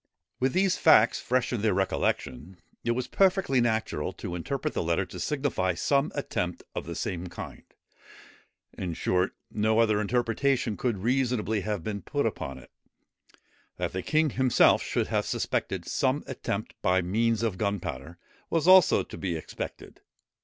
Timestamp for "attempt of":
6.15-6.87